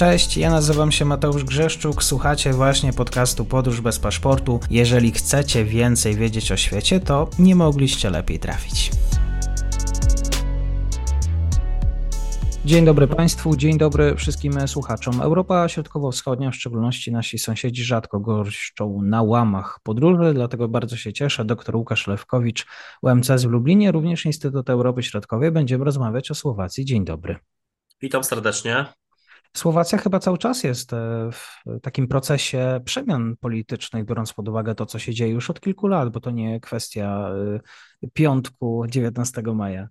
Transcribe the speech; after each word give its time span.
Cześć, 0.00 0.36
ja 0.36 0.50
nazywam 0.50 0.92
się 0.92 1.04
Mateusz 1.04 1.44
Grzeszczuk, 1.44 2.04
słuchacie 2.04 2.52
właśnie 2.52 2.92
podcastu 2.92 3.44
Podróż 3.44 3.80
bez 3.80 3.98
paszportu. 3.98 4.60
Jeżeli 4.70 5.10
chcecie 5.12 5.64
więcej 5.64 6.14
wiedzieć 6.14 6.52
o 6.52 6.56
świecie, 6.56 7.00
to 7.00 7.28
nie 7.38 7.54
mogliście 7.54 8.10
lepiej 8.10 8.38
trafić. 8.38 8.90
Dzień 12.64 12.84
dobry 12.84 13.08
Państwu, 13.08 13.56
dzień 13.56 13.78
dobry 13.78 14.16
wszystkim 14.16 14.68
słuchaczom. 14.68 15.20
Europa 15.20 15.68
Środkowo-Wschodnia, 15.68 16.50
w 16.50 16.54
szczególności 16.54 17.12
nasi 17.12 17.38
sąsiedzi, 17.38 17.84
rzadko 17.84 18.20
goszczą 18.20 19.02
na 19.02 19.22
łamach 19.22 19.80
podróży, 19.82 20.34
dlatego 20.34 20.68
bardzo 20.68 20.96
się 20.96 21.12
cieszę. 21.12 21.44
Dr 21.44 21.76
Łukasz 21.76 22.06
Lewkowicz, 22.06 22.66
UMCS 23.02 23.44
w 23.44 23.50
Lublinie, 23.50 23.92
również 23.92 24.26
Instytut 24.26 24.70
Europy 24.70 25.02
Środkowej. 25.02 25.50
Będziemy 25.50 25.84
rozmawiać 25.84 26.30
o 26.30 26.34
Słowacji. 26.34 26.84
Dzień 26.84 27.04
dobry. 27.04 27.36
Witam 28.02 28.24
serdecznie. 28.24 28.99
Słowacja 29.56 29.98
chyba 29.98 30.18
cały 30.18 30.38
czas 30.38 30.64
jest 30.64 30.92
e, 30.92 31.30
w 31.32 31.80
takim 31.82 32.08
procesie 32.08 32.80
przemian 32.84 33.36
politycznych, 33.40 34.04
biorąc 34.04 34.32
pod 34.32 34.48
uwagę 34.48 34.74
to, 34.74 34.86
co 34.86 34.98
się 34.98 35.14
dzieje 35.14 35.32
już 35.32 35.50
od 35.50 35.60
kilku 35.60 35.86
lat, 35.86 36.10
bo 36.12 36.20
to 36.20 36.30
nie 36.30 36.60
kwestia 36.60 37.30
e, 38.02 38.08
piątku 38.12 38.84
19 38.88 39.42
maja. 39.42 39.88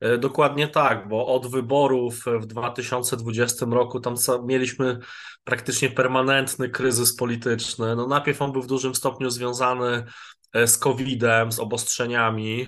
E, 0.00 0.18
dokładnie 0.18 0.68
tak, 0.68 1.08
bo 1.08 1.26
od 1.26 1.46
wyborów 1.46 2.24
w 2.40 2.46
2020 2.46 3.66
roku 3.70 4.00
tam 4.00 4.14
mieliśmy 4.44 4.98
praktycznie 5.44 5.90
permanentny 5.90 6.68
kryzys 6.68 7.16
polityczny. 7.16 7.96
No 7.96 8.06
najpierw 8.06 8.42
on 8.42 8.52
był 8.52 8.62
w 8.62 8.66
dużym 8.66 8.94
stopniu 8.94 9.30
związany 9.30 10.04
z 10.66 10.78
COVID-em, 10.78 11.52
z 11.52 11.58
obostrzeniami. 11.58 12.66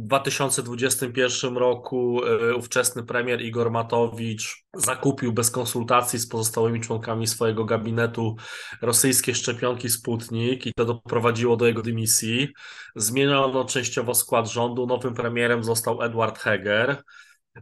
W 0.00 0.06
2021 0.06 1.56
roku 1.56 2.20
e, 2.24 2.54
ówczesny 2.54 3.02
premier 3.02 3.42
Igor 3.42 3.70
Matowicz 3.70 4.64
zakupił 4.74 5.32
bez 5.32 5.50
konsultacji 5.50 6.18
z 6.18 6.28
pozostałymi 6.28 6.80
członkami 6.80 7.26
swojego 7.26 7.64
gabinetu 7.64 8.36
rosyjskie 8.82 9.34
szczepionki 9.34 9.88
Sputnik 9.88 10.66
i 10.66 10.72
to 10.76 10.84
doprowadziło 10.84 11.56
do 11.56 11.66
jego 11.66 11.82
dymisji. 11.82 12.48
Zmieniono 12.96 13.64
częściowo 13.64 14.14
skład 14.14 14.50
rządu, 14.50 14.86
nowym 14.86 15.14
premierem 15.14 15.64
został 15.64 16.02
Edward 16.02 16.38
Heger. 16.38 17.02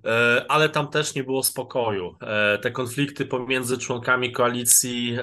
E, 0.04 0.44
ale 0.48 0.68
tam 0.68 0.88
też 0.88 1.14
nie 1.14 1.24
było 1.24 1.42
spokoju. 1.42 2.16
E, 2.20 2.58
te 2.58 2.70
konflikty 2.70 3.26
pomiędzy 3.26 3.78
członkami 3.78 4.32
koalicji 4.32 5.18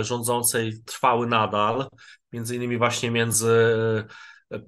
rządzącej 0.00 0.82
trwały 0.84 1.26
nadal, 1.26 1.88
między 2.32 2.56
innymi 2.56 2.78
właśnie 2.78 3.10
między 3.10 3.74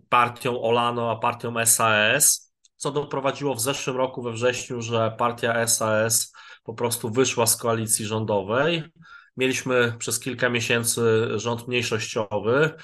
partią 0.08 0.62
Olano 0.62 1.10
a 1.10 1.16
partią 1.16 1.54
SAS, 1.66 2.52
co 2.76 2.90
doprowadziło 2.90 3.54
w 3.54 3.60
zeszłym 3.60 3.96
roku 3.96 4.22
we 4.22 4.32
wrześniu, 4.32 4.82
że 4.82 5.14
partia 5.18 5.66
SAS 5.66 6.32
po 6.64 6.74
prostu 6.74 7.10
wyszła 7.10 7.46
z 7.46 7.56
koalicji 7.56 8.04
rządowej. 8.04 8.82
Mieliśmy 9.36 9.94
przez 9.98 10.20
kilka 10.20 10.48
miesięcy 10.48 11.28
rząd 11.34 11.68
mniejszościowy. 11.68 12.74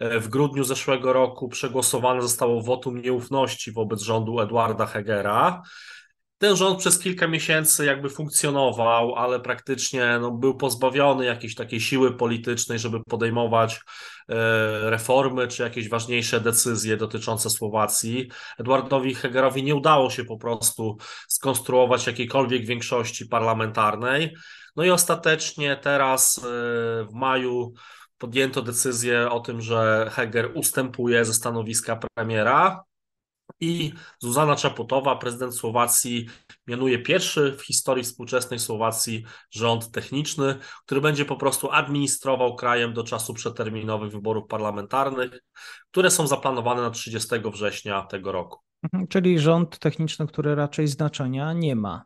W 0.00 0.28
grudniu 0.28 0.64
zeszłego 0.64 1.12
roku 1.12 1.48
przegłosowane 1.48 2.22
zostało 2.22 2.62
wotum 2.62 3.02
nieufności 3.02 3.72
wobec 3.72 4.02
rządu 4.02 4.40
Edwarda 4.40 4.86
Hegera. 4.86 5.62
Ten 6.38 6.56
rząd 6.56 6.78
przez 6.78 6.98
kilka 6.98 7.28
miesięcy 7.28 7.84
jakby 7.84 8.10
funkcjonował, 8.10 9.14
ale 9.14 9.40
praktycznie 9.40 10.18
no, 10.20 10.30
był 10.30 10.56
pozbawiony 10.56 11.24
jakiejś 11.24 11.54
takiej 11.54 11.80
siły 11.80 12.16
politycznej, 12.16 12.78
żeby 12.78 13.00
podejmować 13.08 13.74
e, 13.74 13.80
reformy 14.90 15.48
czy 15.48 15.62
jakieś 15.62 15.88
ważniejsze 15.88 16.40
decyzje 16.40 16.96
dotyczące 16.96 17.50
Słowacji. 17.50 18.30
Edwardowi 18.58 19.14
Hegerowi 19.14 19.62
nie 19.62 19.74
udało 19.74 20.10
się 20.10 20.24
po 20.24 20.38
prostu 20.38 20.96
skonstruować 21.28 22.06
jakiejkolwiek 22.06 22.66
większości 22.66 23.26
parlamentarnej. 23.26 24.36
No 24.76 24.84
i 24.84 24.90
ostatecznie 24.90 25.76
teraz 25.76 26.38
e, 26.38 26.42
w 27.04 27.12
maju 27.12 27.72
podjęto 28.18 28.62
decyzję 28.62 29.30
o 29.30 29.40
tym, 29.40 29.60
że 29.60 30.10
Heger 30.12 30.50
ustępuje 30.54 31.24
ze 31.24 31.34
stanowiska 31.34 31.98
premiera 32.14 32.84
i 33.60 33.92
Zuzana 34.18 34.56
Czapotowa, 34.56 35.16
prezydent 35.16 35.54
Słowacji, 35.54 36.26
mianuje 36.66 36.98
pierwszy 36.98 37.56
w 37.58 37.62
historii 37.62 38.04
współczesnej 38.04 38.58
Słowacji 38.58 39.24
rząd 39.50 39.90
techniczny, 39.90 40.58
który 40.86 41.00
będzie 41.00 41.24
po 41.24 41.36
prostu 41.36 41.70
administrował 41.70 42.56
krajem 42.56 42.92
do 42.92 43.04
czasu 43.04 43.34
przeterminowych 43.34 44.12
wyborów 44.12 44.44
parlamentarnych, 44.48 45.40
które 45.90 46.10
są 46.10 46.26
zaplanowane 46.26 46.82
na 46.82 46.90
30 46.90 47.28
września 47.52 48.02
tego 48.02 48.32
roku. 48.32 48.58
Mhm, 48.82 49.08
czyli 49.08 49.38
rząd 49.38 49.78
techniczny, 49.78 50.26
który 50.26 50.54
raczej 50.54 50.86
znaczenia 50.86 51.52
nie 51.52 51.76
ma. 51.76 52.04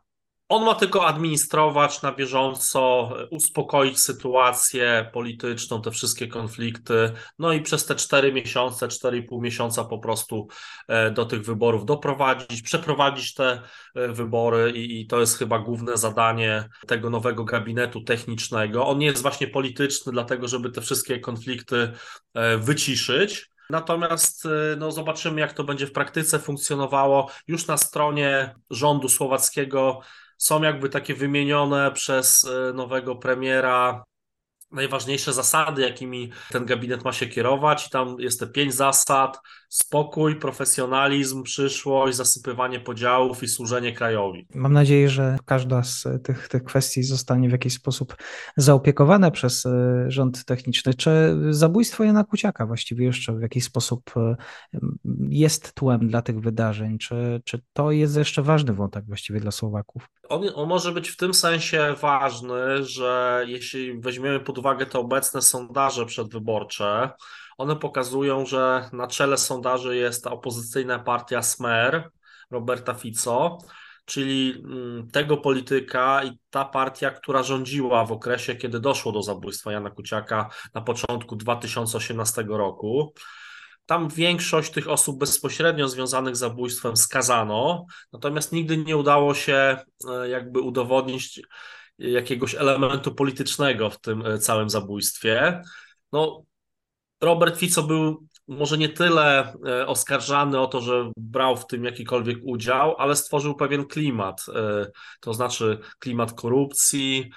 On 0.51 0.65
ma 0.65 0.75
tylko 0.75 1.05
administrować 1.05 2.01
na 2.01 2.11
bieżąco, 2.11 3.09
uspokoić 3.29 3.99
sytuację 3.99 5.09
polityczną, 5.13 5.81
te 5.81 5.91
wszystkie 5.91 6.27
konflikty, 6.27 7.11
no 7.39 7.53
i 7.53 7.61
przez 7.61 7.85
te 7.85 7.95
4 7.95 8.33
miesiące, 8.33 8.87
4,5 8.87 9.41
miesiąca 9.41 9.83
po 9.83 9.99
prostu 9.99 10.47
e, 10.87 11.11
do 11.11 11.25
tych 11.25 11.41
wyborów 11.41 11.85
doprowadzić, 11.85 12.61
przeprowadzić 12.61 13.33
te 13.33 13.61
e, 13.95 14.07
wybory 14.07 14.71
i, 14.71 15.01
i 15.01 15.07
to 15.07 15.19
jest 15.19 15.37
chyba 15.37 15.59
główne 15.59 15.97
zadanie 15.97 16.69
tego 16.87 17.09
nowego 17.09 17.43
gabinetu 17.43 18.01
technicznego. 18.01 18.87
On 18.87 18.97
nie 18.97 19.05
jest 19.05 19.21
właśnie 19.21 19.47
polityczny, 19.47 20.11
dlatego 20.11 20.47
żeby 20.47 20.71
te 20.71 20.81
wszystkie 20.81 21.19
konflikty 21.19 21.91
e, 22.33 22.57
wyciszyć. 22.57 23.51
Natomiast 23.69 24.47
no, 24.77 24.91
zobaczymy, 24.91 25.41
jak 25.41 25.53
to 25.53 25.63
będzie 25.63 25.87
w 25.87 25.91
praktyce 25.91 26.39
funkcjonowało. 26.39 27.29
Już 27.47 27.67
na 27.67 27.77
stronie 27.77 28.55
rządu 28.69 29.09
słowackiego 29.09 30.01
są 30.41 30.63
jakby 30.63 30.89
takie 30.89 31.15
wymienione 31.15 31.91
przez 31.91 32.43
e, 32.43 32.73
nowego 32.73 33.15
premiera 33.15 34.03
najważniejsze 34.71 35.33
zasady, 35.33 35.81
jakimi 35.81 36.31
ten 36.51 36.65
gabinet 36.65 37.05
ma 37.05 37.11
się 37.11 37.27
kierować. 37.27 37.87
I 37.87 37.89
tam 37.89 38.15
jest 38.19 38.39
te 38.39 38.47
pięć 38.47 38.73
zasad: 38.73 39.39
spokój, 39.69 40.35
profesjonalizm, 40.35 41.43
przyszłość, 41.43 42.17
zasypywanie 42.17 42.79
podziałów 42.79 43.43
i 43.43 43.47
służenie 43.47 43.93
krajowi. 43.93 44.47
Mam 44.55 44.73
nadzieję, 44.73 45.09
że 45.09 45.37
każda 45.45 45.83
z 45.83 46.07
tych, 46.23 46.47
tych 46.47 46.63
kwestii 46.63 47.03
zostanie 47.03 47.49
w 47.49 47.51
jakiś 47.51 47.73
sposób 47.73 48.15
zaopiekowana 48.57 49.31
przez 49.31 49.65
e, 49.65 50.05
rząd 50.07 50.45
techniczny. 50.45 50.93
Czy 50.93 51.37
zabójstwo 51.49 52.03
Jana 52.03 52.23
Kuciaka 52.23 52.65
właściwie 52.65 53.05
jeszcze 53.05 53.33
w 53.33 53.41
jakiś 53.41 53.63
sposób 53.63 54.11
e, 54.17 54.35
jest 55.29 55.73
tłem 55.73 56.07
dla 56.07 56.21
tych 56.21 56.39
wydarzeń? 56.39 56.97
Czy, 56.97 57.41
czy 57.45 57.61
to 57.73 57.91
jest 57.91 58.17
jeszcze 58.17 58.41
ważny 58.43 58.73
wątek 58.73 59.05
właściwie 59.05 59.39
dla 59.39 59.51
Słowaków? 59.51 60.07
On, 60.31 60.49
on 60.55 60.69
może 60.69 60.91
być 60.91 61.09
w 61.09 61.17
tym 61.17 61.33
sensie 61.33 61.95
ważny, 62.01 62.85
że 62.85 63.43
jeśli 63.47 63.99
weźmiemy 63.99 64.39
pod 64.39 64.57
uwagę 64.57 64.85
te 64.85 64.99
obecne 64.99 65.41
sondaże 65.41 66.05
przedwyborcze, 66.05 67.09
one 67.57 67.75
pokazują, 67.75 68.45
że 68.45 68.89
na 68.93 69.07
czele 69.07 69.37
sondaży 69.37 69.95
jest 69.95 70.23
ta 70.23 70.31
opozycyjna 70.31 70.99
partia 70.99 71.41
Smer 71.41 72.09
Roberta 72.51 72.93
Fico, 72.93 73.57
czyli 74.05 74.63
mm, 74.65 75.07
tego 75.07 75.37
polityka 75.37 76.23
i 76.23 76.39
ta 76.49 76.65
partia, 76.65 77.11
która 77.11 77.43
rządziła 77.43 78.05
w 78.05 78.11
okresie, 78.11 78.55
kiedy 78.55 78.79
doszło 78.79 79.11
do 79.11 79.21
zabójstwa 79.21 79.71
Jana 79.71 79.89
Kuciaka 79.89 80.49
na 80.73 80.81
początku 80.81 81.35
2018 81.35 82.43
roku. 82.47 83.13
Tam 83.91 84.09
większość 84.09 84.71
tych 84.71 84.89
osób 84.89 85.19
bezpośrednio 85.19 85.87
związanych 85.87 86.35
z 86.35 86.39
zabójstwem 86.39 86.97
skazano, 86.97 87.85
natomiast 88.13 88.51
nigdy 88.51 88.77
nie 88.77 88.97
udało 88.97 89.33
się 89.33 89.77
e, 90.09 90.29
jakby 90.29 90.61
udowodnić 90.61 91.41
jakiegoś 91.97 92.55
elementu 92.55 93.15
politycznego 93.15 93.89
w 93.89 94.01
tym 94.01 94.25
e, 94.25 94.39
całym 94.39 94.69
zabójstwie. 94.69 95.61
No, 96.11 96.43
Robert 97.21 97.57
Fico 97.57 97.83
był 97.83 98.27
może 98.47 98.77
nie 98.77 98.89
tyle 98.89 99.53
e, 99.67 99.87
oskarżany 99.87 100.59
o 100.59 100.67
to, 100.67 100.81
że 100.81 101.11
brał 101.17 101.57
w 101.57 101.67
tym 101.67 101.83
jakikolwiek 101.83 102.37
udział, 102.43 102.95
ale 102.97 103.15
stworzył 103.15 103.55
pewien 103.55 103.85
klimat, 103.85 104.45
to 105.21 105.33
znaczy 105.33 105.79
klimat 105.99 106.33
korupcji, 106.33 107.31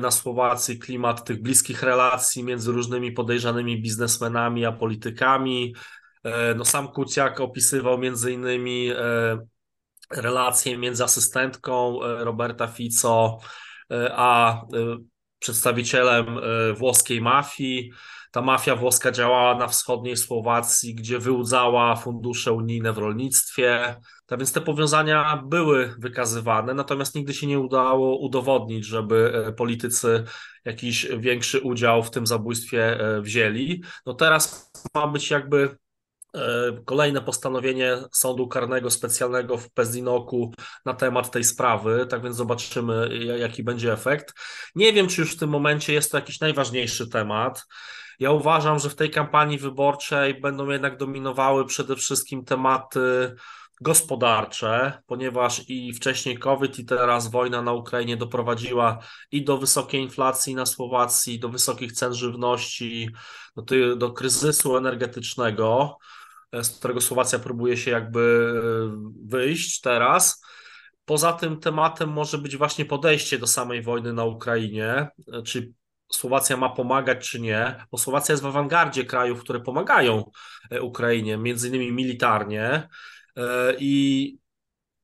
na 0.00 0.10
Słowacji, 0.10 0.78
klimat 0.78 1.24
tych 1.24 1.42
bliskich 1.42 1.82
relacji 1.82 2.44
między 2.44 2.72
różnymi 2.72 3.12
podejrzanymi 3.12 3.82
biznesmenami 3.82 4.64
a 4.64 4.72
politykami. 4.72 5.74
E, 6.24 6.54
no 6.54 6.64
sam 6.64 6.88
Kuciak 6.88 7.40
opisywał 7.40 7.98
między 7.98 8.32
innymi 8.32 8.90
e, 8.90 9.38
relacje 10.10 10.78
między 10.78 11.04
asystentką 11.04 12.04
e, 12.04 12.24
Roberta 12.24 12.66
Fico 12.66 13.38
a 14.10 14.62
przedstawicielem 15.38 16.26
włoskiej 16.74 17.20
mafii. 17.20 17.90
Ta 18.30 18.42
mafia 18.42 18.76
włoska 18.76 19.10
działała 19.10 19.54
na 19.54 19.68
wschodniej 19.68 20.16
Słowacji, 20.16 20.94
gdzie 20.94 21.18
wyłudzała 21.18 21.96
fundusze 21.96 22.52
unijne 22.52 22.92
w 22.92 22.98
rolnictwie. 22.98 23.96
Tak 24.26 24.38
więc 24.38 24.52
te 24.52 24.60
powiązania 24.60 25.42
były 25.46 25.94
wykazywane, 25.98 26.74
natomiast 26.74 27.14
nigdy 27.14 27.34
się 27.34 27.46
nie 27.46 27.60
udało 27.60 28.18
udowodnić, 28.18 28.86
żeby 28.86 29.44
e, 29.46 29.52
politycy 29.52 30.24
jakiś 30.64 31.06
większy 31.18 31.60
udział 31.60 32.02
w 32.02 32.10
tym 32.10 32.26
zabójstwie 32.26 33.00
e, 33.00 33.20
wzięli. 33.20 33.82
No 34.06 34.14
teraz 34.14 34.72
ma 34.94 35.06
być 35.06 35.30
jakby 35.30 35.76
kolejne 36.84 37.20
postanowienie 37.20 37.96
Sądu 38.12 38.48
Karnego 38.48 38.90
Specjalnego 38.90 39.58
w 39.58 39.70
Pezinoku 39.70 40.52
na 40.84 40.94
temat 40.94 41.30
tej 41.30 41.44
sprawy, 41.44 42.06
tak 42.10 42.22
więc 42.22 42.36
zobaczymy, 42.36 43.18
jaki 43.38 43.62
będzie 43.62 43.92
efekt. 43.92 44.34
Nie 44.74 44.92
wiem, 44.92 45.08
czy 45.08 45.20
już 45.20 45.36
w 45.36 45.38
tym 45.38 45.50
momencie 45.50 45.92
jest 45.92 46.10
to 46.10 46.18
jakiś 46.18 46.40
najważniejszy 46.40 47.08
temat. 47.08 47.66
Ja 48.18 48.30
uważam, 48.30 48.78
że 48.78 48.90
w 48.90 48.94
tej 48.94 49.10
kampanii 49.10 49.58
wyborczej 49.58 50.40
będą 50.40 50.70
jednak 50.70 50.96
dominowały 50.96 51.66
przede 51.66 51.96
wszystkim 51.96 52.44
tematy 52.44 53.34
gospodarcze, 53.80 55.02
ponieważ 55.06 55.62
i 55.68 55.92
wcześniej 55.92 56.38
COVID, 56.38 56.78
i 56.78 56.84
teraz 56.84 57.30
wojna 57.30 57.62
na 57.62 57.72
Ukrainie 57.72 58.16
doprowadziła 58.16 58.98
i 59.30 59.44
do 59.44 59.58
wysokiej 59.58 60.02
inflacji 60.02 60.54
na 60.54 60.66
Słowacji, 60.66 61.40
do 61.40 61.48
wysokich 61.48 61.92
cen 61.92 62.14
żywności, 62.14 63.10
do, 63.56 63.96
do 63.96 64.12
kryzysu 64.12 64.76
energetycznego, 64.76 65.98
z 66.52 66.70
którego 66.70 67.00
Słowacja 67.00 67.38
próbuje 67.38 67.76
się 67.76 67.90
jakby 67.90 68.52
e, 68.56 69.12
wyjść 69.26 69.80
teraz. 69.80 70.42
Poza 71.04 71.32
tym 71.32 71.60
tematem 71.60 72.08
może 72.08 72.38
być 72.38 72.56
właśnie 72.56 72.84
podejście 72.84 73.38
do 73.38 73.46
samej 73.46 73.82
wojny 73.82 74.12
na 74.12 74.24
Ukrainie, 74.24 75.08
czy 75.44 75.72
Słowacja 76.12 76.56
ma 76.56 76.68
pomagać, 76.68 77.30
czy 77.30 77.40
nie, 77.40 77.84
bo 77.90 77.98
Słowacja 77.98 78.32
jest 78.32 78.42
w 78.42 78.46
awangardzie 78.46 79.04
krajów, 79.04 79.40
które 79.40 79.60
pomagają 79.60 80.30
e, 80.70 80.82
Ukrainie, 80.82 81.36
między 81.36 81.68
innymi 81.68 81.92
militarnie. 81.92 82.88
E, 83.36 83.74
I 83.78 84.38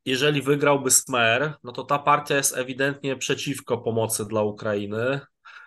jeżeli 0.04 0.42
wygrałby 0.42 0.90
Smer, 0.90 1.54
no 1.64 1.72
to 1.72 1.84
ta 1.84 1.98
partia 1.98 2.36
jest 2.36 2.56
ewidentnie 2.56 3.16
przeciwko 3.16 3.78
pomocy 3.78 4.24
dla 4.24 4.42
Ukrainy. 4.42 5.20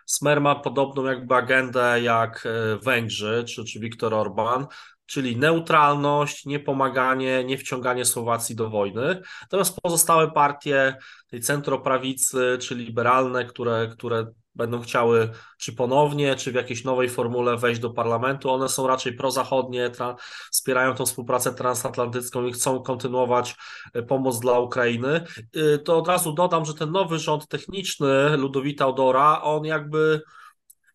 Smer 0.05 0.41
ma 0.41 0.55
podobną 0.55 1.05
jakby 1.05 1.35
agendę 1.35 2.01
jak 2.01 2.45
e, 2.45 2.77
Węgrzy 2.77 3.43
czy, 3.47 3.65
czy 3.65 3.79
Viktor 3.79 4.13
Orban, 4.13 4.67
czyli 5.09 5.37
neutralność, 5.37 6.45
niepomaganie, 6.45 7.43
nie 7.43 7.57
wciąganie 7.57 8.05
Słowacji 8.05 8.55
do 8.55 8.69
wojny. 8.69 9.21
Natomiast 9.41 9.81
pozostałe 9.81 10.31
partie 10.31 10.97
tej 11.27 11.41
centroprawicy 11.41 12.57
czy 12.61 12.75
liberalne, 12.75 13.45
które, 13.45 13.87
które 13.91 14.25
będą 14.55 14.81
chciały 14.81 15.29
czy 15.57 15.73
ponownie, 15.73 16.35
czy 16.35 16.51
w 16.51 16.55
jakiejś 16.55 16.83
nowej 16.83 17.09
formule 17.09 17.57
wejść 17.57 17.81
do 17.81 17.89
parlamentu. 17.89 18.49
One 18.49 18.69
są 18.69 18.87
raczej 18.87 19.13
prozachodnie, 19.13 19.89
tra- 19.89 20.15
wspierają 20.51 20.95
tą 20.95 21.05
współpracę 21.05 21.53
transatlantycką 21.53 22.45
i 22.45 22.51
chcą 22.51 22.83
kontynuować 22.83 23.55
e, 23.93 24.03
pomoc 24.03 24.39
dla 24.39 24.59
Ukrainy. 24.59 25.25
E, 25.55 25.77
to 25.77 25.97
od 25.97 26.07
razu 26.07 26.33
dodam, 26.33 26.65
że 26.65 26.73
ten 26.73 26.91
nowy 26.91 27.19
rząd 27.19 27.47
techniczny 27.47 28.37
Ludowita 28.37 28.87
Odora, 28.87 29.41
on 29.41 29.65
jakby 29.65 30.21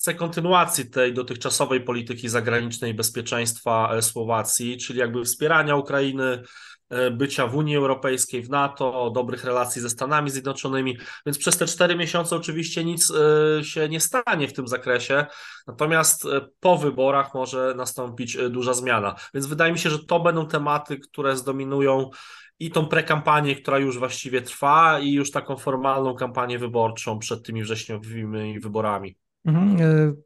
chce 0.04 0.14
kontynuacji 0.14 0.90
tej 0.90 1.14
dotychczasowej 1.14 1.80
polityki 1.80 2.28
zagranicznej 2.28 2.94
bezpieczeństwa 2.94 3.90
e, 3.92 4.02
Słowacji, 4.02 4.78
czyli 4.78 4.98
jakby 4.98 5.24
wspierania 5.24 5.76
Ukrainy, 5.76 6.42
E, 6.90 7.10
bycia 7.10 7.46
w 7.46 7.56
Unii 7.56 7.76
Europejskiej, 7.76 8.42
w 8.42 8.50
NATO, 8.50 9.10
dobrych 9.14 9.44
relacji 9.44 9.82
ze 9.82 9.90
Stanami 9.90 10.30
Zjednoczonymi, 10.30 10.98
więc 11.26 11.38
przez 11.38 11.56
te 11.56 11.66
cztery 11.66 11.96
miesiące 11.96 12.36
oczywiście 12.36 12.84
nic 12.84 13.10
e, 13.10 13.64
się 13.64 13.88
nie 13.88 14.00
stanie 14.00 14.48
w 14.48 14.52
tym 14.52 14.68
zakresie, 14.68 15.26
natomiast 15.66 16.24
po 16.60 16.76
wyborach 16.76 17.34
może 17.34 17.74
nastąpić 17.76 18.36
duża 18.50 18.74
zmiana. 18.74 19.14
Więc 19.34 19.46
wydaje 19.46 19.72
mi 19.72 19.78
się, 19.78 19.90
że 19.90 19.98
to 19.98 20.20
będą 20.20 20.46
tematy, 20.46 20.98
które 20.98 21.36
zdominują 21.36 22.10
i 22.58 22.70
tą 22.70 22.86
prekampanię, 22.86 23.56
która 23.56 23.78
już 23.78 23.98
właściwie 23.98 24.42
trwa, 24.42 25.00
i 25.00 25.12
już 25.12 25.30
taką 25.30 25.56
formalną 25.56 26.14
kampanię 26.14 26.58
wyborczą 26.58 27.18
przed 27.18 27.46
tymi 27.46 27.62
wrześniowymi 27.62 28.60
wyborami. 28.60 29.23
Mhm. 29.44 30.16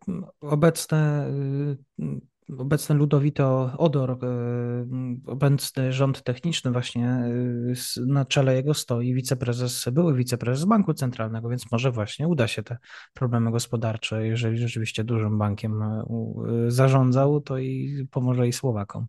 Obecne 0.41 1.31
obecny 2.59 2.95
Ludowito 2.95 3.73
Odor, 3.79 4.11
e, 4.11 4.17
obecny 5.27 5.93
rząd 5.93 6.23
techniczny 6.23 6.71
właśnie 6.71 7.07
e, 7.07 7.33
na 8.07 8.25
czele 8.25 8.55
jego 8.55 8.75
stoi 8.75 9.15
wiceprezes, 9.15 9.89
były 9.93 10.15
wiceprezes 10.15 10.65
Banku 10.65 10.95
Centralnego, 10.95 11.49
więc 11.49 11.73
może 11.73 11.91
właśnie 11.91 12.29
uda 12.29 12.47
się 12.47 12.63
te 12.63 12.79
problemy 13.15 13.51
gospodarcze, 13.51 14.27
jeżeli 14.27 14.59
rzeczywiście 14.59 15.05
dużym 15.05 15.39
bankiem 15.39 15.83
e, 15.83 16.05
zarządzał, 16.69 17.41
to 17.41 17.59
i 17.59 18.07
pomoże 18.11 18.49
i 18.49 18.53
Słowakom. 18.53 19.07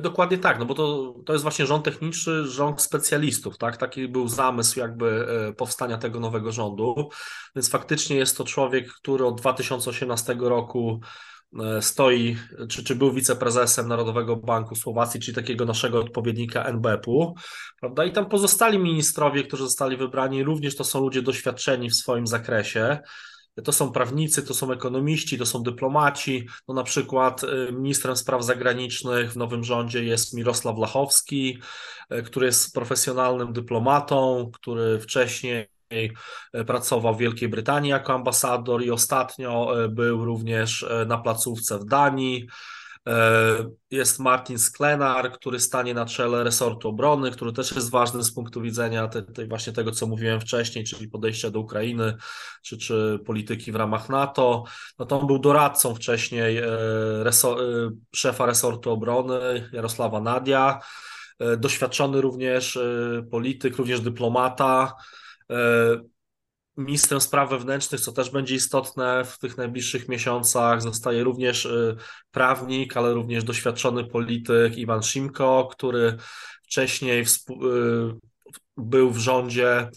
Dokładnie 0.00 0.38
tak, 0.38 0.58
no 0.58 0.64
bo 0.64 0.74
to, 0.74 1.14
to 1.26 1.32
jest 1.32 1.42
właśnie 1.42 1.66
rząd 1.66 1.84
techniczny, 1.84 2.46
rząd 2.46 2.82
specjalistów, 2.82 3.58
tak? 3.58 3.76
Taki 3.76 4.08
był 4.08 4.28
zamysł 4.28 4.78
jakby 4.78 5.26
powstania 5.56 5.98
tego 5.98 6.20
nowego 6.20 6.52
rządu, 6.52 7.08
więc 7.56 7.70
faktycznie 7.70 8.16
jest 8.16 8.36
to 8.36 8.44
człowiek, 8.44 8.92
który 8.92 9.26
od 9.26 9.40
2018 9.40 10.36
roku 10.40 11.00
E, 11.60 11.82
stoi, 11.82 12.36
czy, 12.68 12.84
czy 12.84 12.94
był 12.94 13.12
wiceprezesem 13.12 13.88
Narodowego 13.88 14.36
Banku 14.36 14.74
Słowacji, 14.74 15.20
czyli 15.20 15.34
takiego 15.34 15.64
naszego 15.64 16.00
odpowiednika 16.00 16.64
NBP-u, 16.64 17.34
prawda? 17.80 18.04
I 18.04 18.12
tam 18.12 18.26
pozostali 18.28 18.78
ministrowie, 18.78 19.44
którzy 19.44 19.62
zostali 19.62 19.96
wybrani, 19.96 20.44
również 20.44 20.76
to 20.76 20.84
są 20.84 21.00
ludzie 21.00 21.22
doświadczeni 21.22 21.90
w 21.90 21.94
swoim 21.94 22.26
zakresie. 22.26 22.98
To 23.64 23.72
są 23.72 23.92
prawnicy, 23.92 24.42
to 24.42 24.54
są 24.54 24.72
ekonomiści, 24.72 25.38
to 25.38 25.46
są 25.46 25.62
dyplomaci. 25.62 26.48
No 26.68 26.74
na 26.74 26.82
przykład 26.82 27.44
e, 27.44 27.72
ministrem 27.72 28.16
spraw 28.16 28.44
zagranicznych 28.44 29.32
w 29.32 29.36
nowym 29.36 29.64
rządzie 29.64 30.04
jest 30.04 30.34
Mirosław 30.34 30.78
Lachowski, 30.78 31.58
e, 32.10 32.22
który 32.22 32.46
jest 32.46 32.74
profesjonalnym 32.74 33.52
dyplomatą, 33.52 34.50
który 34.54 35.00
wcześniej 35.00 35.74
E, 36.52 36.64
pracował 36.64 37.14
w 37.14 37.18
Wielkiej 37.18 37.48
Brytanii 37.48 37.90
jako 37.90 38.12
ambasador 38.12 38.82
i 38.82 38.90
ostatnio 38.90 39.74
był 39.88 40.24
również 40.24 40.86
na 41.06 41.18
placówce 41.18 41.78
w 41.78 41.84
Danii. 41.84 42.46
Jest 43.90 44.18
Martin 44.18 44.58
Sklenar, 44.58 45.32
który 45.32 45.60
stanie 45.60 45.94
na 45.94 46.06
czele 46.06 46.44
resortu 46.44 46.88
obrony, 46.88 47.30
który 47.30 47.52
też 47.52 47.72
jest 47.72 47.90
ważny 47.90 48.22
z 48.22 48.34
punktu 48.34 48.60
widzenia 48.60 49.08
tej, 49.08 49.48
właśnie 49.48 49.72
tego, 49.72 49.90
co 49.90 50.06
mówiłem 50.06 50.40
wcześniej, 50.40 50.84
czyli 50.84 51.08
podejścia 51.08 51.50
do 51.50 51.60
Ukrainy, 51.60 52.16
czy, 52.62 52.78
czy 52.78 53.18
polityki 53.26 53.72
w 53.72 53.76
ramach 53.76 54.08
NATO. 54.08 54.64
No 54.98 55.06
to 55.06 55.20
on 55.20 55.26
był 55.26 55.38
doradcą 55.38 55.94
wcześniej 55.94 56.60
resor, 57.22 57.58
szefa 58.14 58.46
resortu 58.46 58.90
obrony 58.90 59.70
Jarosława 59.72 60.20
Nadia, 60.20 60.80
doświadczony 61.58 62.20
również 62.20 62.78
polityk, 63.30 63.76
również 63.76 64.00
dyplomata. 64.00 64.94
Ministrem 66.76 67.20
spraw 67.20 67.50
wewnętrznych, 67.50 68.00
co 68.00 68.12
też 68.12 68.30
będzie 68.30 68.54
istotne 68.54 69.24
w 69.24 69.38
tych 69.38 69.56
najbliższych 69.56 70.08
miesiącach, 70.08 70.82
zostaje 70.82 71.24
również 71.24 71.66
e, 71.66 71.96
prawnik, 72.30 72.96
ale 72.96 73.14
również 73.14 73.44
doświadczony 73.44 74.04
polityk 74.04 74.78
Iwan 74.78 75.02
Szymko, 75.02 75.68
który 75.72 76.16
wcześniej 76.62 77.20
e, 77.20 77.24
był 78.76 79.10
w 79.10 79.18
rządzie 79.18 79.90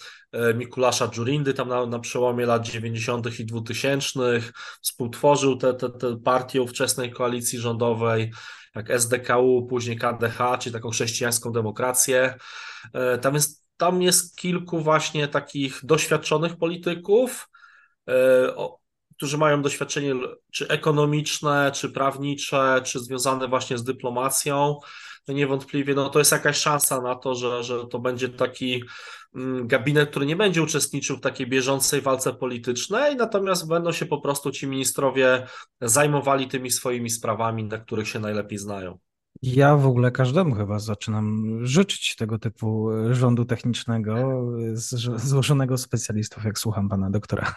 Mikulasza 0.56 1.08
Dżurindy 1.08 1.54
tam 1.54 1.70
na, 1.70 1.86
na 1.86 2.00
przełomie 2.00 2.46
lat 2.46 2.66
90. 2.66 3.40
i 3.40 3.46
2000. 3.46 4.42
Współtworzył 4.82 5.58
tę 5.58 5.74
te, 5.74 5.90
te, 5.90 5.98
te 5.98 6.18
partię 6.18 6.62
ówczesnej 6.62 7.12
koalicji 7.12 7.60
rządowej, 7.60 8.32
jak 8.76 8.92
SDKU, 8.92 9.68
później 9.70 9.98
KDH, 9.98 10.58
czyli 10.60 10.74
taką 10.74 10.90
chrześcijańską 10.90 11.52
demokrację. 11.52 12.36
Tam 13.22 13.34
jest 13.34 13.67
tam 13.78 14.02
jest 14.02 14.38
kilku 14.38 14.80
właśnie 14.80 15.28
takich 15.28 15.80
doświadczonych 15.84 16.58
polityków, 16.58 17.50
e, 18.10 18.54
którzy 19.18 19.38
mają 19.38 19.62
doświadczenie 19.62 20.14
czy 20.52 20.68
ekonomiczne, 20.68 21.72
czy 21.76 21.90
prawnicze, 21.90 22.82
czy 22.86 23.00
związane 23.00 23.48
właśnie 23.48 23.78
z 23.78 23.84
dyplomacją. 23.84 24.80
No 25.28 25.34
niewątpliwie 25.34 25.94
no 25.96 26.10
to 26.10 26.20
jest 26.20 26.32
jakaś 26.32 26.58
szansa 26.58 27.02
na 27.02 27.16
to, 27.16 27.36
że, 27.36 27.64
że 27.64 27.88
to 27.88 28.00
będzie 28.00 28.30
taki 28.30 28.84
mm, 29.36 29.68
gabinet, 29.68 30.10
który 30.10 30.26
nie 30.26 30.36
będzie 30.36 30.64
uczestniczył 30.64 31.18
w 31.18 31.22
takiej 31.22 31.48
bieżącej 31.48 32.02
walce 32.02 32.34
politycznej, 32.34 33.16
natomiast 33.16 33.68
będą 33.68 33.92
się 33.92 34.06
po 34.06 34.22
prostu 34.22 34.52
ci 34.52 34.68
ministrowie 34.68 35.48
zajmowali 35.82 36.48
tymi 36.48 36.72
swoimi 36.72 37.10
sprawami, 37.10 37.64
na 37.64 37.78
których 37.78 38.08
się 38.08 38.20
najlepiej 38.20 38.58
znają. 38.58 39.00
Ja 39.42 39.76
w 39.76 39.88
ogóle 39.88 40.12
każdemu 40.12 40.56
chyba 40.56 40.80
zaczynam 40.80 41.60
życzyć 41.66 42.16
tego 42.16 42.40
typu 42.40 42.90
rządu 43.12 43.46
technicznego 43.46 44.42
złożonego 45.16 45.78
z 45.78 45.82
specjalistów, 45.82 46.46
jak 46.46 46.60
słucham 46.60 46.90
pana 46.90 47.10
doktora. 47.10 47.56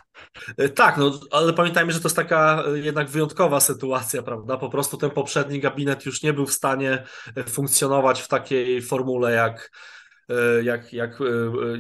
E, 0.57 0.69
tak, 0.69 0.97
no 0.97 1.21
ale 1.31 1.53
pamiętajmy, 1.53 1.93
że 1.93 2.01
to 2.01 2.09
jest 2.09 2.17
taka 2.17 2.65
e, 2.67 2.79
jednak 2.79 3.09
wyjątkowa 3.09 3.61
sytuacja, 3.61 4.23
prawda? 4.23 4.57
Po 4.57 4.71
prostu 4.71 4.97
ten 4.97 5.11
poprzedni 5.11 5.61
gabinet 5.61 6.07
już 6.07 6.23
nie 6.23 6.33
był 6.33 6.47
w 6.47 6.53
stanie 6.53 7.05
e, 7.37 7.45
funkcjonować 7.45 8.21
w 8.21 8.29
takiej 8.29 8.83
formule 8.83 9.33
jak 9.33 9.71
E, 9.71 10.00
jak, 10.63 10.93
jak, 10.93 11.21
e, 11.21 11.25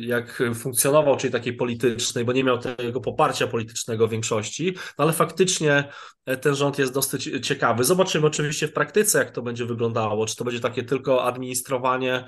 jak 0.00 0.42
funkcjonował, 0.54 1.16
czyli 1.16 1.33
takiej 1.33 1.52
politycznej, 1.52 2.25
bo 2.25 2.33
nie 2.33 2.45
miał 2.45 2.59
tego 2.59 3.00
poparcia 3.00 3.47
politycznego 3.47 4.09
większości, 4.09 4.75
no 4.99 5.04
ale 5.04 5.12
faktycznie 5.12 5.85
e, 6.26 6.37
ten 6.37 6.54
rząd 6.54 6.78
jest 6.78 6.95
dosyć 6.95 7.30
ciekawy. 7.42 7.85
Zobaczymy 7.85 8.26
oczywiście 8.26 8.69
w 8.69 8.73
praktyce, 8.73 9.19
jak 9.19 9.30
to 9.30 9.42
będzie 9.42 9.64
wyglądało, 9.64 10.26
czy 10.26 10.37
to 10.37 10.45
będzie 10.45 10.61
takie 10.61 10.83
tylko 10.83 11.25
administrowanie, 11.25 12.25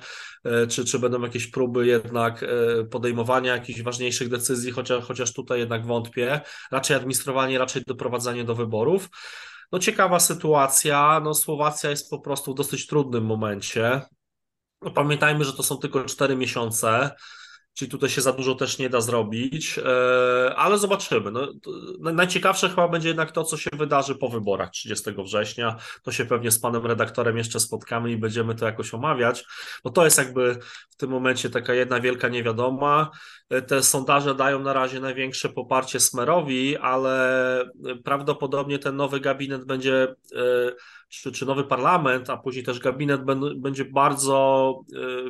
czy, 0.69 0.85
czy 0.85 0.99
będą 0.99 1.23
jakieś 1.23 1.47
próby 1.47 1.87
jednak 1.87 2.45
podejmowania 2.91 3.53
jakichś 3.53 3.83
ważniejszych 3.83 4.29
decyzji, 4.29 4.71
chociaż, 4.71 5.05
chociaż 5.05 5.33
tutaj 5.33 5.59
jednak 5.59 5.87
wątpię. 5.87 6.41
Raczej 6.71 6.97
administrowanie, 6.97 7.59
raczej 7.59 7.83
doprowadzanie 7.87 8.45
do 8.45 8.55
wyborów. 8.55 9.09
No 9.73 9.79
ciekawa 9.79 10.21
sytuacja. 10.21 11.21
No 11.25 11.35
Słowacja 11.35 11.91
jest 11.91 12.11
po 12.11 12.19
prostu 12.19 12.53
w 12.53 12.57
dosyć 12.57 12.87
trudnym 12.87 13.25
momencie. 13.25 14.03
No, 14.83 14.91
pamiętajmy, 14.91 15.45
że 15.45 15.53
to 15.53 15.63
są 15.63 15.79
tylko 15.79 16.05
cztery 16.05 16.37
miesiące 16.37 17.11
czyli 17.75 17.91
tutaj 17.91 18.11
się 18.11 18.21
za 18.21 18.33
dużo 18.33 18.55
też 18.55 18.79
nie 18.79 18.89
da 18.89 19.01
zrobić, 19.01 19.79
e, 19.79 20.55
ale 20.57 20.79
zobaczymy. 20.79 21.31
No, 21.31 21.49
najciekawsze 22.13 22.69
chyba 22.69 22.89
będzie 22.89 23.09
jednak 23.09 23.33
to, 23.33 23.45
co 23.45 23.57
się 23.57 23.71
wydarzy 23.73 24.15
po 24.15 24.29
wyborach 24.29 24.71
30 24.71 25.11
września. 25.25 25.77
To 26.03 26.13
się 26.13 26.25
pewnie 26.25 26.51
z 26.51 26.59
panem 26.59 26.87
redaktorem 26.87 27.37
jeszcze 27.37 27.61
spotkamy 27.61 28.13
i 28.13 28.17
będziemy 28.17 28.55
to 28.55 28.67
jakoś 28.67 28.95
omawiać, 28.95 29.45
bo 29.85 29.91
to 29.91 30.05
jest 30.05 30.19
jakby 30.19 30.59
w 30.91 30.97
tym 30.97 31.11
momencie 31.11 31.51
taka 31.51 31.75
jedna 31.75 32.01
wielka 32.01 32.29
niewiadoma. 32.29 33.11
E, 33.53 33.63
te 33.63 33.83
sondaże 33.83 34.35
dają 34.35 34.59
na 34.59 34.73
razie 34.73 35.01
największe 35.01 35.49
poparcie 35.49 36.01
Smerowi, 36.01 36.77
ale 36.77 37.65
prawdopodobnie 38.05 38.79
ten 38.79 38.97
nowy 38.97 39.21
gabinet 39.21 39.65
będzie 39.65 40.15
e, 40.37 40.73
czy, 41.09 41.33
czy 41.33 41.47
nowy 41.47 41.65
parlament, 41.65 42.31
a 42.31 42.37
później 42.37 42.65
też 42.65 42.79
gabinet 42.79 43.21
będzie 43.57 43.85
bardzo 43.85 44.75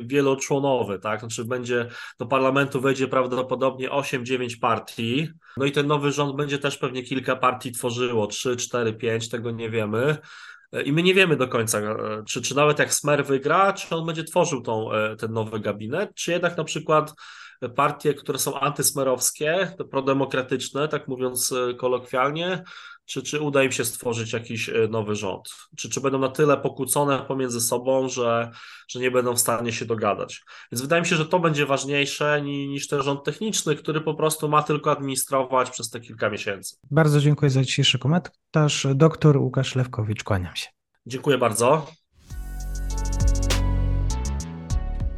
wieloczłonowy, 0.03 0.99
tak? 0.99 1.19
Znaczy 1.19 1.45
będzie 1.45 1.87
do 2.19 2.25
parlamentu 2.25 2.81
wejdzie 2.81 3.07
prawdopodobnie 3.07 3.89
8-9 3.89 4.59
partii. 4.59 5.29
No 5.57 5.65
i 5.65 5.71
ten 5.71 5.87
nowy 5.87 6.11
rząd 6.11 6.35
będzie 6.35 6.59
też 6.59 6.77
pewnie 6.77 7.03
kilka 7.03 7.35
partii 7.35 7.71
tworzyło, 7.71 8.27
3, 8.27 8.55
4, 8.55 8.93
5, 8.93 9.29
tego 9.29 9.51
nie 9.51 9.69
wiemy. 9.69 10.17
I 10.85 10.91
my 10.91 11.03
nie 11.03 11.13
wiemy 11.13 11.35
do 11.35 11.47
końca, 11.47 11.79
e, 11.79 12.23
czy, 12.27 12.41
czy 12.41 12.55
nawet 12.55 12.79
jak 12.79 12.93
Smer 12.93 13.25
wygra, 13.25 13.73
czy 13.73 13.95
on 13.95 14.05
będzie 14.05 14.23
tworzył 14.23 14.61
tą, 14.61 14.91
e, 14.91 15.15
ten 15.15 15.33
nowy 15.33 15.59
gabinet, 15.59 16.15
czy 16.15 16.31
jednak 16.31 16.57
na 16.57 16.63
przykład 16.63 17.13
partie, 17.75 18.13
które 18.13 18.39
są 18.39 18.59
antysmerowskie, 18.59 19.75
prodemokratyczne, 19.91 20.87
tak 20.87 21.07
mówiąc 21.07 21.51
e, 21.51 21.73
kolokwialnie, 21.73 22.63
czy, 23.05 23.23
czy 23.23 23.41
uda 23.41 23.63
im 23.63 23.71
się 23.71 23.85
stworzyć 23.85 24.33
jakiś 24.33 24.69
e, 24.69 24.87
nowy 24.89 25.15
rząd? 25.15 25.49
Czy, 25.77 25.89
czy 25.89 26.01
będą 26.01 26.19
na 26.19 26.29
tyle 26.29 26.57
pokłócone 26.57 27.19
pomiędzy 27.19 27.61
sobą, 27.61 28.09
że, 28.09 28.51
że 28.87 28.99
nie 28.99 29.11
będą 29.11 29.33
w 29.33 29.39
stanie 29.39 29.73
się 29.73 29.85
dogadać? 29.85 30.43
Więc 30.71 30.81
wydaje 30.81 31.01
mi 31.01 31.07
się, 31.07 31.15
że 31.15 31.25
to 31.25 31.39
będzie 31.39 31.65
ważniejsze 31.65 32.41
niż, 32.41 32.69
niż 32.69 32.87
ten 32.87 33.01
rząd 33.01 33.23
techniczny, 33.23 33.75
który 33.75 34.01
po 34.01 34.13
prostu 34.13 34.49
ma 34.49 34.63
tylko 34.63 34.91
administrować 34.91 35.69
przez 35.69 35.89
te 35.89 35.99
kilka 35.99 36.29
miesięcy. 36.29 36.75
Bardzo 36.91 37.19
dziękuję 37.19 37.49
za 37.49 37.63
dzisiejszy 37.63 37.99
komentarz. 37.99 38.87
Doktor 38.95 39.37
Łukasz 39.37 39.75
Lewkowicz, 39.75 40.23
kłaniam 40.23 40.55
się. 40.55 40.67
Dziękuję 41.05 41.37
bardzo. 41.37 41.87